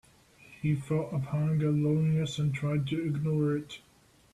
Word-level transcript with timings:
He 0.63 0.73
felt 0.73 1.13
a 1.13 1.19
pang 1.19 1.61
of 1.61 1.75
loneliness 1.75 2.39
and 2.39 2.51
tried 2.55 2.87
to 2.87 3.05
ignore 3.05 3.55
it. 3.55 3.81